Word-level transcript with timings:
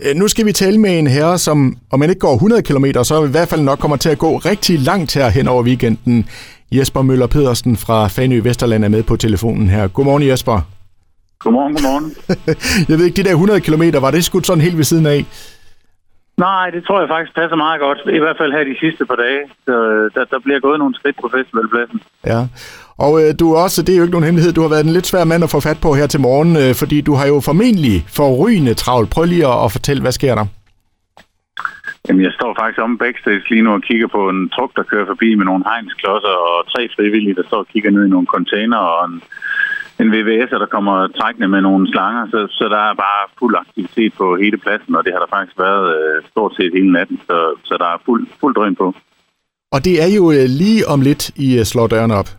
Øh, 0.00 0.16
Nu 0.16 0.28
skal 0.28 0.46
vi 0.46 0.52
tale 0.52 0.78
med 0.78 0.98
en 0.98 1.06
herre, 1.06 1.38
som 1.38 1.76
om 1.90 2.00
man 2.00 2.10
ikke 2.10 2.20
går 2.20 2.34
100 2.34 2.62
km, 2.62 2.84
så 3.02 3.24
i 3.24 3.28
hvert 3.28 3.48
fald 3.48 3.60
nok 3.62 3.78
kommer 3.78 3.96
til 3.96 4.08
at 4.08 4.18
gå 4.18 4.36
rigtig 4.38 4.80
langt 4.80 5.14
her 5.14 5.28
hen 5.28 5.48
over 5.48 5.62
weekenden. 5.62 6.28
Jesper 6.72 7.02
Møller 7.02 7.26
Pedersen 7.26 7.76
fra 7.76 8.08
Fanø 8.08 8.40
Vesterland 8.40 8.84
er 8.84 8.88
med 8.88 9.02
på 9.02 9.16
telefonen 9.16 9.68
her. 9.68 9.88
Godmorgen 9.88 10.28
Jesper. 10.28 10.60
Godmorgen, 11.38 11.74
godmorgen. 11.74 12.14
Jeg 12.88 12.98
ved 12.98 13.04
ikke, 13.06 13.16
de 13.16 13.24
der 13.24 13.30
100 13.30 13.60
km, 13.60 13.82
var 13.92 14.10
det 14.10 14.24
skudt 14.24 14.46
sådan 14.46 14.60
helt 14.62 14.76
ved 14.76 14.84
siden 14.84 15.06
af? 15.06 15.24
Nej, 16.38 16.70
det 16.70 16.84
tror 16.84 17.00
jeg 17.00 17.08
faktisk 17.08 17.34
passer 17.34 17.56
meget 17.56 17.80
godt. 17.80 17.98
I 18.18 18.18
hvert 18.18 18.36
fald 18.38 18.52
her 18.52 18.64
de 18.64 18.76
sidste 18.80 19.06
par 19.06 19.14
dage. 19.14 19.42
Så 19.66 19.74
øh, 19.90 20.10
der, 20.14 20.24
der 20.24 20.38
bliver 20.38 20.60
gået 20.60 20.78
nogle 20.78 20.94
skridt 20.94 21.16
på 21.22 21.28
festivalpladsen. 21.36 22.00
Ja, 22.26 22.40
og 22.98 23.12
øh, 23.22 23.34
du 23.40 23.46
også, 23.64 23.82
det 23.82 23.92
er 23.92 23.96
jo 23.96 24.02
ikke 24.02 24.16
nogen 24.16 24.28
hemmelighed, 24.28 24.52
du 24.52 24.62
har 24.62 24.68
været 24.74 24.86
en 24.86 24.96
lidt 24.96 25.06
svær 25.06 25.24
mand 25.24 25.44
at 25.44 25.50
få 25.50 25.60
fat 25.60 25.80
på 25.82 25.94
her 25.94 26.06
til 26.06 26.20
morgen, 26.20 26.52
øh, 26.62 26.74
fordi 26.74 27.00
du 27.00 27.14
har 27.14 27.26
jo 27.26 27.40
formentlig 27.40 27.96
forrygende 28.20 28.74
travlt. 28.74 29.10
Prøv 29.10 29.24
lige 29.24 29.46
at, 29.52 29.64
at 29.64 29.72
fortælle, 29.72 30.02
hvad 30.02 30.12
sker 30.12 30.34
der? 30.34 30.46
Jamen, 32.08 32.24
jeg 32.24 32.32
står 32.38 32.50
faktisk 32.60 32.80
om 32.86 32.98
backstage 32.98 33.44
lige 33.50 33.62
nu 33.62 33.72
og 33.72 33.82
kigger 33.82 34.08
på 34.16 34.22
en 34.32 34.48
truk, 34.54 34.70
der 34.76 34.82
kører 34.82 35.06
forbi 35.06 35.34
med 35.34 35.44
nogle 35.44 35.64
hegnsklodser 35.68 36.36
og 36.48 36.58
tre 36.72 36.82
frivillige, 36.96 37.34
der 37.34 37.46
står 37.46 37.58
og 37.64 37.68
kigger 37.72 37.90
ned 37.90 38.06
i 38.06 38.14
nogle 38.14 38.32
container 38.34 38.80
og 38.92 38.98
en, 39.08 39.22
en 40.02 40.14
VVS'er, 40.14 40.58
der 40.64 40.74
kommer 40.76 40.96
trækkende 41.20 41.48
med 41.48 41.60
nogle 41.60 41.84
slanger. 41.92 42.22
Så, 42.32 42.38
så 42.58 42.64
der 42.74 42.82
er 42.90 42.94
bare 43.06 43.22
fuld 43.38 43.54
aktivitet 43.64 44.12
på 44.20 44.36
hele 44.42 44.58
pladsen, 44.58 44.96
og 44.96 45.04
det 45.04 45.12
har 45.12 45.20
der 45.20 45.34
faktisk 45.36 45.58
været 45.58 45.84
øh, 45.96 46.22
stort 46.30 46.52
set 46.56 46.72
hele 46.78 46.92
natten. 46.92 47.18
Så, 47.28 47.36
så 47.64 47.74
der 47.82 47.88
er 47.94 48.02
fuld, 48.06 48.26
fuld 48.40 48.54
drøn 48.54 48.76
på. 48.82 48.94
Og 49.74 49.84
det 49.86 49.94
er 50.04 50.10
jo 50.18 50.24
øh, 50.36 50.46
lige 50.62 50.82
om 50.92 51.00
lidt, 51.00 51.24
I 51.46 51.58
øh, 51.58 51.64
slår 51.64 51.86
dørene 51.86 52.14
op. 52.20 52.30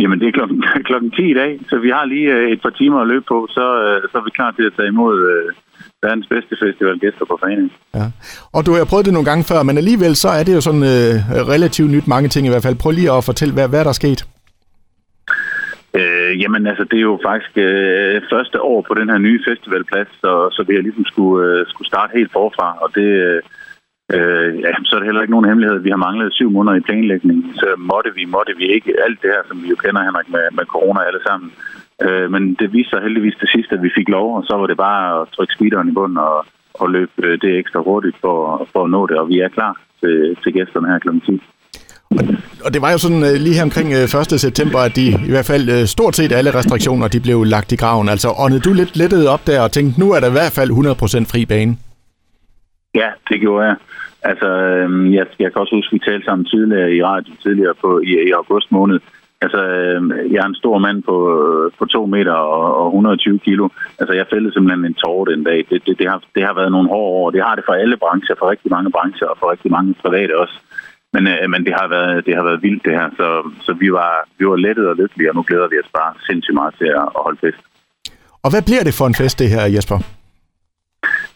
Jamen, 0.00 0.18
det 0.20 0.28
er 0.28 0.32
klokken, 0.38 0.64
klokken 0.88 1.10
10 1.10 1.30
i 1.30 1.34
dag, 1.34 1.60
så 1.68 1.78
vi 1.78 1.90
har 1.96 2.04
lige 2.04 2.28
øh, 2.36 2.52
et 2.52 2.60
par 2.62 2.74
timer 2.80 2.98
at 3.00 3.08
løbe 3.12 3.24
på, 3.28 3.46
så, 3.50 3.66
øh, 3.84 4.02
så 4.10 4.18
er 4.18 4.24
vi 4.24 4.30
klar 4.30 4.50
til 4.50 4.64
at 4.68 4.72
tage 4.76 4.88
imod 4.88 5.16
øh, 5.32 5.54
verdens 6.02 6.26
bedste 6.26 6.54
festivalgæster 6.62 7.24
på 7.30 7.36
foreningen. 7.40 7.72
Ja. 7.94 8.06
Og 8.52 8.66
du 8.66 8.70
har 8.72 8.84
prøvet 8.84 9.06
det 9.06 9.12
nogle 9.12 9.30
gange 9.30 9.44
før, 9.44 9.62
men 9.62 9.78
alligevel 9.78 10.16
så 10.16 10.28
er 10.28 10.42
det 10.44 10.54
jo 10.54 10.60
sådan 10.60 10.86
øh, 10.94 11.14
relativt 11.54 11.90
nyt, 11.90 12.06
mange 12.14 12.28
ting 12.28 12.46
i 12.46 12.50
hvert 12.50 12.62
fald. 12.62 12.76
Prøv 12.82 12.92
lige 12.92 13.12
at 13.12 13.24
fortælle, 13.24 13.54
hvad, 13.54 13.68
hvad 13.68 13.84
der 13.84 13.92
er 13.94 14.00
sket. 14.02 14.20
Øh, 16.26 16.42
jamen 16.42 16.66
altså, 16.66 16.84
det 16.84 16.98
er 16.98 17.08
jo 17.12 17.18
faktisk 17.28 17.52
øh, 17.56 18.22
første 18.32 18.58
år 18.62 18.80
på 18.88 18.94
den 18.94 19.08
her 19.10 19.18
nye 19.18 19.40
festivalplads, 19.48 20.08
så, 20.20 20.32
så 20.52 20.64
vi 20.68 20.74
har 20.74 20.82
ligesom 20.82 21.04
skulle, 21.04 21.38
øh, 21.48 21.66
skulle 21.66 21.88
starte 21.88 22.16
helt 22.18 22.32
forfra, 22.32 22.68
og 22.82 22.88
det, 22.94 23.08
øh, 23.26 23.40
øh, 24.14 24.60
ja, 24.64 24.70
så 24.84 24.92
er 24.94 25.00
det 25.00 25.08
heller 25.08 25.22
ikke 25.22 25.36
nogen 25.36 25.48
hemmelighed. 25.48 25.78
Vi 25.78 25.90
har 25.90 26.06
manglet 26.06 26.34
syv 26.34 26.50
måneder 26.50 26.76
i 26.76 26.86
planlægning, 26.88 27.40
så 27.60 27.68
måtte 27.78 28.10
vi, 28.14 28.24
måtte 28.24 28.52
vi 28.60 28.66
ikke 28.76 28.92
alt 29.04 29.22
det 29.22 29.30
her, 29.34 29.42
som 29.48 29.62
vi 29.62 29.68
jo 29.68 29.76
kender, 29.84 30.02
Henrik, 30.02 30.28
med, 30.36 30.44
med 30.58 30.64
corona 30.74 31.00
alle 31.08 31.22
sammen. 31.28 31.50
Øh, 32.04 32.30
men 32.32 32.42
det 32.60 32.72
viste 32.72 32.90
sig 32.90 33.02
heldigvis 33.02 33.36
til 33.38 33.48
sidst, 33.54 33.72
at 33.72 33.82
vi 33.82 33.96
fik 33.98 34.08
lov, 34.08 34.36
og 34.36 34.42
så 34.48 34.56
var 34.56 34.66
det 34.66 34.76
bare 34.76 35.20
at 35.20 35.28
trykke 35.34 35.54
speederen 35.54 35.88
i 35.88 35.96
bunden 35.98 36.18
og, 36.18 36.46
og 36.74 36.90
løbe 36.90 37.12
øh, 37.26 37.38
det 37.42 37.58
ekstra 37.58 37.80
hurtigt 37.80 38.16
for, 38.20 38.68
for 38.72 38.84
at 38.84 38.90
nå 38.90 39.06
det, 39.06 39.16
og 39.18 39.28
vi 39.28 39.38
er 39.40 39.48
klar 39.48 39.74
til, 40.00 40.36
til 40.42 40.52
gæsterne 40.52 40.88
her 40.88 40.98
kl. 40.98 41.08
10. 41.26 41.42
Og 42.64 42.74
det 42.74 42.82
var 42.82 42.90
jo 42.92 42.98
sådan 42.98 43.22
øh, 43.28 43.36
lige 43.44 43.56
her 43.58 43.62
omkring 43.62 43.88
øh, 43.92 44.34
1. 44.34 44.40
september, 44.46 44.78
at 44.78 44.96
de 44.96 45.06
i 45.28 45.30
hvert 45.34 45.48
fald 45.52 45.64
øh, 45.76 45.82
stort 45.94 46.16
set 46.16 46.32
alle 46.32 46.54
restriktioner, 46.58 47.08
de 47.08 47.20
blev 47.20 47.38
lagt 47.44 47.72
i 47.72 47.76
graven. 47.76 48.08
Altså 48.08 48.28
åndede 48.44 48.62
du 48.66 48.72
lidt 48.72 48.96
lettet 48.96 49.28
op 49.28 49.46
der 49.46 49.60
og 49.60 49.72
tænkte, 49.72 50.00
nu 50.00 50.06
er 50.14 50.20
der 50.20 50.28
i 50.28 50.36
hvert 50.38 50.54
fald 50.58 50.70
100% 50.70 51.32
fri 51.32 51.46
bane? 51.52 51.72
Ja, 52.94 53.08
det 53.28 53.40
gjorde 53.40 53.66
jeg. 53.66 53.76
Altså, 54.30 54.48
øhm, 54.48 55.12
jeg, 55.18 55.26
jeg 55.38 55.52
kan 55.52 55.60
også 55.62 55.74
huske, 55.76 55.92
at 55.92 55.96
vi 55.96 56.10
talte 56.10 56.24
sammen 56.24 56.44
tidligere 56.44 56.94
i 56.96 57.02
radio 57.02 57.32
tidligere 57.42 57.74
på, 57.84 58.00
i, 58.00 58.12
i 58.28 58.30
august 58.40 58.72
måned. 58.72 58.98
Altså, 59.44 59.60
øhm, 59.62 60.10
jeg 60.32 60.40
er 60.42 60.48
en 60.48 60.62
stor 60.62 60.78
mand 60.78 61.02
på, 61.02 61.16
på 61.78 61.84
2 61.84 62.06
meter 62.06 62.32
og, 62.32 62.64
og 62.80 62.86
120 62.86 63.38
kilo. 63.38 63.68
Altså, 64.00 64.12
jeg 64.14 64.26
fældede 64.32 64.52
simpelthen 64.52 64.84
en 64.84 65.00
tårer 65.02 65.24
den 65.24 65.44
dag. 65.44 65.58
Det, 65.70 65.78
det, 65.86 65.98
det, 65.98 66.06
har, 66.10 66.22
det 66.34 66.42
har 66.46 66.54
været 66.54 66.72
nogle 66.72 66.88
hårde 66.88 67.12
år. 67.20 67.30
Det 67.30 67.42
har 67.46 67.54
det 67.54 67.64
for 67.66 67.72
alle 67.72 67.96
brancher, 67.96 68.34
for 68.38 68.50
rigtig 68.50 68.70
mange 68.70 68.90
brancher 68.90 69.26
og 69.26 69.36
for 69.40 69.50
rigtig 69.50 69.70
mange 69.70 69.94
private 70.04 70.38
også. 70.42 70.56
Men, 71.16 71.26
øh, 71.26 71.50
men 71.52 71.60
det, 71.66 71.74
har 71.80 71.88
været, 71.88 72.26
det 72.26 72.34
har 72.36 72.44
været 72.48 72.62
vildt 72.62 72.84
det 72.84 72.92
her, 72.92 73.08
så, 73.20 73.28
så 73.66 73.72
vi, 73.82 73.88
var, 73.92 74.12
vi 74.38 74.44
var 74.46 74.56
lettet 74.56 74.88
og 74.88 74.96
lykkelige, 74.96 75.30
og 75.30 75.34
nu 75.36 75.42
glæder 75.48 75.68
vi 75.68 75.76
os 75.82 75.90
bare 75.98 76.12
sindssygt 76.26 76.58
meget 76.60 76.74
til 76.80 76.90
at, 77.00 77.06
holde 77.24 77.38
fest. 77.44 77.62
Og 78.44 78.48
hvad 78.52 78.62
bliver 78.68 78.84
det 78.88 78.94
for 78.98 79.06
en 79.06 79.18
fest, 79.22 79.38
det 79.38 79.48
her, 79.54 79.62
Jesper? 79.76 79.98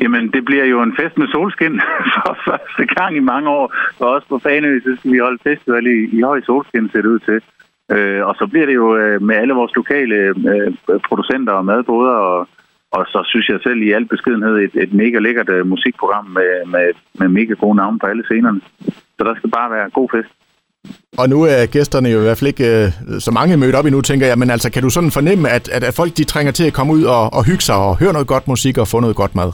Jamen, 0.00 0.24
det 0.34 0.44
bliver 0.44 0.64
jo 0.64 0.78
en 0.82 0.96
fest 1.00 1.18
med 1.18 1.28
solskin 1.28 1.80
for 2.14 2.34
første 2.48 2.84
gang 2.94 3.16
i 3.16 3.28
mange 3.32 3.48
år. 3.58 3.66
For 3.98 4.06
os 4.16 4.24
på 4.28 4.38
Fanø, 4.38 4.80
så 4.80 4.90
skal 4.98 5.12
vi 5.12 5.18
holde 5.26 5.44
festival 5.48 5.86
i, 5.86 5.98
i 6.16 6.20
høj 6.30 6.40
solskin, 6.46 6.90
ser 6.92 7.02
det 7.02 7.14
ud 7.14 7.22
til. 7.28 7.40
Øh, 7.94 8.26
og 8.28 8.34
så 8.38 8.46
bliver 8.46 8.66
det 8.66 8.74
jo 8.74 8.96
øh, 8.96 9.22
med 9.22 9.36
alle 9.36 9.54
vores 9.54 9.74
lokale 9.80 10.14
øh, 10.52 10.98
producenter 11.08 11.52
og 11.52 11.64
madboder, 11.64 12.16
og, 12.28 12.48
og 12.90 13.02
så 13.12 13.20
synes 13.30 13.48
jeg 13.48 13.60
selv 13.62 13.82
i 13.82 13.92
al 13.92 14.04
beskedenhed 14.04 14.56
et, 14.56 14.74
et 14.84 14.92
mega 14.92 15.18
lækkert 15.18 15.48
øh, 15.48 15.66
musikprogram 15.66 16.26
med, 16.26 16.50
med, 16.66 16.86
med 17.20 17.28
mega 17.28 17.54
gode 17.54 17.76
navne 17.76 17.98
på 17.98 18.06
alle 18.06 18.24
scenerne. 18.24 18.60
Så 19.16 19.24
der 19.24 19.34
skal 19.34 19.50
bare 19.50 19.70
være 19.70 19.90
god 19.90 20.08
fest. 20.14 20.32
Og 21.18 21.28
nu 21.28 21.38
er 21.42 21.66
gæsterne 21.66 22.08
jo 22.08 22.18
i 22.18 22.22
hvert 22.22 22.38
fald 22.38 22.52
ikke 22.52 22.66
øh, 22.76 22.86
så 23.26 23.30
mange 23.30 23.56
mødt 23.56 23.74
op 23.74 23.86
endnu, 23.86 24.00
tænker 24.00 24.26
jeg, 24.26 24.38
men 24.38 24.50
altså 24.50 24.68
kan 24.72 24.82
du 24.82 24.90
sådan 24.90 25.10
fornemme, 25.10 25.48
at, 25.48 25.68
at, 25.76 25.82
at 25.84 25.94
folk 25.94 26.12
de 26.16 26.24
trænger 26.24 26.52
til 26.52 26.66
at 26.66 26.72
komme 26.78 26.92
ud 26.92 27.04
og, 27.04 27.24
og 27.36 27.42
hygge 27.46 27.64
sig 27.68 27.76
og 27.76 27.98
høre 27.98 28.12
noget 28.12 28.28
godt 28.28 28.48
musik 28.48 28.78
og 28.78 28.88
få 28.88 29.00
noget 29.00 29.16
godt 29.16 29.34
mad? 29.34 29.50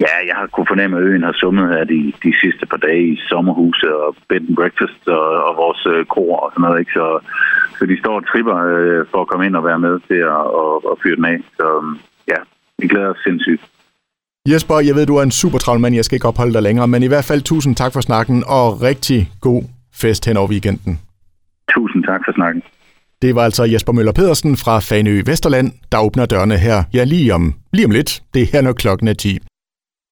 Ja, 0.00 0.14
jeg 0.28 0.36
har 0.38 0.46
kunnet 0.46 0.68
fornemme, 0.72 0.96
at 0.96 1.02
øen 1.02 1.22
har 1.22 1.32
summet 1.32 1.68
her 1.68 1.84
de, 1.84 2.12
de 2.24 2.32
sidste 2.42 2.66
par 2.66 2.76
dage 2.76 3.04
i 3.14 3.16
sommerhuse 3.28 3.88
og 3.96 4.16
bed 4.28 4.44
and 4.48 4.56
breakfast 4.56 5.08
og, 5.08 5.26
og 5.48 5.52
vores 5.56 5.86
øh, 5.92 6.04
kor 6.14 6.36
og 6.44 6.50
sådan 6.52 6.62
noget. 6.66 6.80
Ikke? 6.80 6.92
Så, 6.92 7.06
så 7.78 7.86
de 7.86 8.00
står 8.02 8.16
og 8.16 8.26
tripper 8.30 8.56
øh, 8.74 9.06
for 9.10 9.20
at 9.20 9.28
komme 9.28 9.46
ind 9.46 9.56
og 9.56 9.64
være 9.64 9.78
med 9.78 9.94
til 10.08 10.20
at 10.32 10.42
og, 10.62 10.72
og 10.90 10.98
fyre 11.02 11.16
den 11.16 11.24
af. 11.24 11.38
Så 11.58 11.66
ja, 12.32 12.40
vi 12.78 12.86
glæder 12.88 13.10
os 13.14 13.24
sindssygt. 13.26 13.62
Jesper, 14.48 14.80
jeg 14.80 14.94
ved, 14.94 15.06
du 15.06 15.16
er 15.16 15.22
en 15.22 15.30
super 15.30 15.58
travl 15.58 15.80
mand. 15.80 15.94
Jeg 15.94 16.04
skal 16.04 16.16
ikke 16.16 16.28
opholde 16.28 16.52
dig 16.52 16.62
længere, 16.62 16.88
men 16.88 17.02
i 17.02 17.06
hvert 17.06 17.24
fald 17.24 17.42
tusind 17.42 17.76
tak 17.76 17.92
for 17.92 18.00
snakken 18.00 18.44
og 18.46 18.82
rigtig 18.82 19.30
god 19.40 19.62
fest 19.94 20.26
hen 20.26 20.36
over 20.36 20.48
weekenden. 20.48 21.00
Tusind 21.74 22.04
tak 22.04 22.20
for 22.26 22.32
snakken. 22.34 22.62
Det 23.22 23.34
var 23.34 23.42
altså 23.42 23.64
Jesper 23.64 23.92
Møller 23.92 24.12
Pedersen 24.12 24.56
fra 24.56 24.78
Fanø 24.78 25.22
Vesterland, 25.26 25.72
der 25.92 25.98
åbner 25.98 26.26
dørene 26.26 26.56
her, 26.56 26.84
ja 26.94 27.04
lige 27.04 27.34
om, 27.34 27.54
lige 27.72 27.84
om 27.84 27.90
lidt. 27.90 28.22
Det 28.34 28.42
er 28.42 28.46
her, 28.52 28.60
når 28.60 28.72
klokken 28.72 29.08
er 29.08 29.14
10. 29.14 29.38